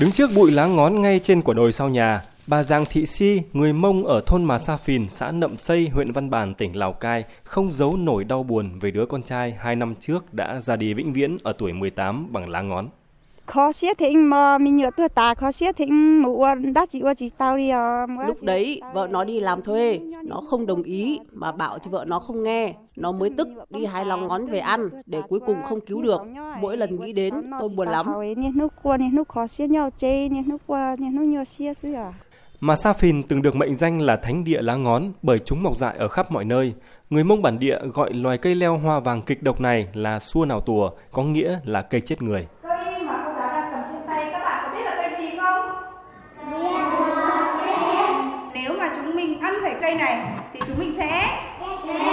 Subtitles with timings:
[0.00, 3.42] Đứng trước bụi lá ngón ngay trên quả đồi sau nhà, bà Giang Thị Si,
[3.52, 6.92] người Mông ở thôn Mà Sa Phìn, xã Nậm Xây, huyện Văn Bản, tỉnh Lào
[6.92, 10.76] Cai, không giấu nổi đau buồn về đứa con trai hai năm trước đã ra
[10.76, 12.88] đi vĩnh viễn ở tuổi 18 bằng lá ngón
[13.48, 15.86] khó xía thì mà mình nhớ tuổi ta khó xía thì
[16.22, 16.44] mụ
[16.74, 20.40] đã chỉ qua chỉ tao đi à lúc đấy vợ nó đi làm thuê nó
[20.40, 22.74] không đồng ý mà bảo cho vợ nó không nghe.
[22.96, 26.20] Nó mới tức đi hai lòng ngón về ăn để cuối cùng không cứu được.
[26.60, 28.06] Mỗi lần nghĩ đến tôi buồn lắm.
[32.60, 35.76] Mà Sa Phìn từng được mệnh danh là thánh địa lá ngón bởi chúng mọc
[35.76, 36.74] dại ở khắp mọi nơi.
[37.10, 40.44] Người Mông bản địa gọi loài cây leo hoa vàng kịch độc này là xua
[40.44, 42.46] nào tùa, có nghĩa là cây chết người.
[49.88, 51.08] Cây này thì chúng mình sẽ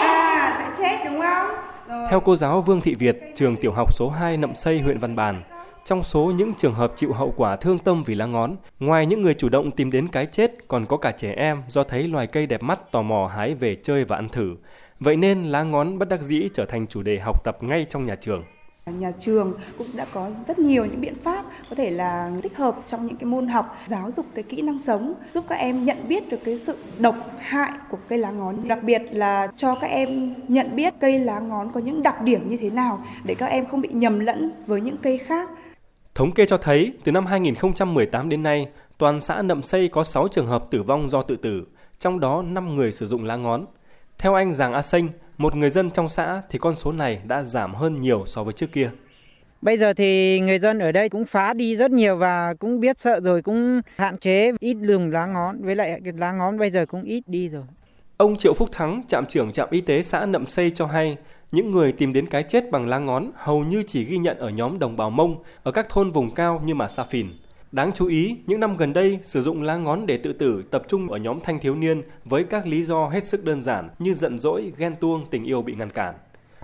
[0.00, 1.48] à, sẽ chết đúng không?
[1.88, 2.06] Rồi.
[2.10, 5.16] Theo cô giáo Vương Thị Việt, trường tiểu học số 2 Nậm Xây, huyện Văn
[5.16, 5.42] Bàn,
[5.84, 9.22] trong số những trường hợp chịu hậu quả thương tâm vì lá ngón, ngoài những
[9.22, 12.26] người chủ động tìm đến cái chết, còn có cả trẻ em do thấy loài
[12.26, 14.56] cây đẹp mắt tò mò hái về chơi và ăn thử.
[15.00, 18.06] Vậy nên lá ngón bất đắc dĩ trở thành chủ đề học tập ngay trong
[18.06, 18.44] nhà trường.
[18.90, 22.76] Nhà trường cũng đã có rất nhiều những biện pháp có thể là tích hợp
[22.86, 26.08] trong những cái môn học giáo dục cái kỹ năng sống giúp các em nhận
[26.08, 29.86] biết được cái sự độc hại của cây lá ngón đặc biệt là cho các
[29.86, 33.46] em nhận biết cây lá ngón có những đặc điểm như thế nào để các
[33.46, 35.48] em không bị nhầm lẫn với những cây khác.
[36.14, 40.28] Thống kê cho thấy từ năm 2018 đến nay, toàn xã Nậm Xây có 6
[40.28, 41.66] trường hợp tử vong do tự tử,
[41.98, 43.64] trong đó 5 người sử dụng lá ngón.
[44.18, 47.42] Theo anh Giàng A Sinh, một người dân trong xã thì con số này đã
[47.42, 48.90] giảm hơn nhiều so với trước kia.
[49.62, 52.98] Bây giờ thì người dân ở đây cũng phá đi rất nhiều và cũng biết
[52.98, 56.70] sợ rồi cũng hạn chế ít lùm lá ngón với lại cái lá ngón bây
[56.70, 57.64] giờ cũng ít đi rồi.
[58.16, 61.16] Ông Triệu Phúc Thắng, trạm trưởng trạm y tế xã Nậm Xây cho hay,
[61.52, 64.48] những người tìm đến cái chết bằng lá ngón hầu như chỉ ghi nhận ở
[64.48, 67.26] nhóm đồng bào Mông ở các thôn vùng cao như mà Sa Phìn.
[67.72, 70.82] Đáng chú ý, những năm gần đây, sử dụng lá ngón để tự tử tập
[70.88, 74.14] trung ở nhóm thanh thiếu niên với các lý do hết sức đơn giản như
[74.14, 76.14] giận dỗi, ghen tuông, tình yêu bị ngăn cản.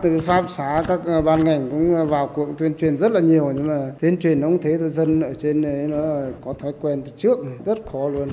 [0.02, 3.52] Từ pháp xã các ờ, ban ngành cũng vào cuộc tuyên truyền rất là nhiều
[3.54, 6.02] nhưng mà tuyên truyền nó không thế thôi dân ở trên đấy nó
[6.44, 8.28] có thói quen từ trước rất khó luôn.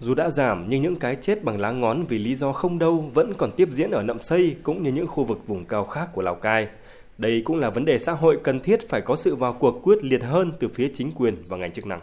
[0.00, 3.10] Dù đã giảm nhưng những cái chết bằng lá ngón vì lý do không đâu
[3.14, 6.08] vẫn còn tiếp diễn ở Nậm Xây cũng như những khu vực vùng cao khác
[6.14, 6.68] của Lào Cai.
[7.18, 10.04] Đây cũng là vấn đề xã hội cần thiết phải có sự vào cuộc quyết
[10.04, 12.00] liệt hơn từ phía chính quyền và ngành chức năng.